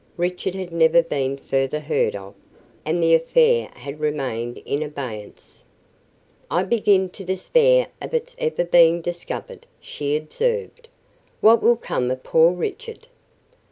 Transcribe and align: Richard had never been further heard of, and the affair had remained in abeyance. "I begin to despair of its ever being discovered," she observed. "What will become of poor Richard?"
Richard 0.17 0.55
had 0.55 0.71
never 0.71 1.03
been 1.03 1.37
further 1.37 1.79
heard 1.79 2.15
of, 2.15 2.33
and 2.83 3.03
the 3.03 3.13
affair 3.13 3.69
had 3.75 3.99
remained 3.99 4.57
in 4.65 4.81
abeyance. 4.81 5.63
"I 6.49 6.63
begin 6.63 7.09
to 7.11 7.23
despair 7.23 7.85
of 8.01 8.11
its 8.11 8.35
ever 8.39 8.65
being 8.65 9.01
discovered," 9.01 9.67
she 9.79 10.17
observed. 10.17 10.87
"What 11.39 11.61
will 11.61 11.75
become 11.75 12.09
of 12.09 12.23
poor 12.23 12.51
Richard?" 12.51 13.09